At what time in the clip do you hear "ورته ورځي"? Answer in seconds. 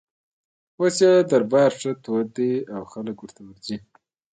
3.19-3.77